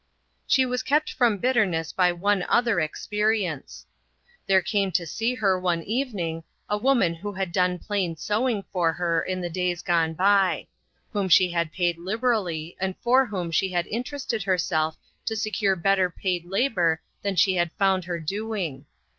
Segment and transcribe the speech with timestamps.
[0.47, 3.85] She was kept from bitterness by one other experience.
[4.47, 8.93] There came to see her one evening, a woman who had done plain sewing for
[8.93, 10.65] her in the days gone by;
[11.13, 15.75] whom she had paid liberally and for whom she had inter ested herself to secure
[15.75, 18.87] better paid labor than she had found her doing.